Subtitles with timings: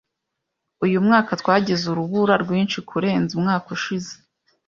[0.85, 4.13] Uyu mwaka twagize urubura rwinshi kurenza umwaka ushize.